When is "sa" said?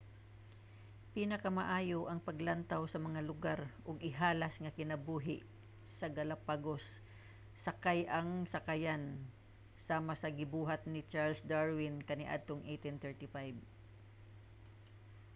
2.89-2.99, 5.99-6.07, 10.21-10.29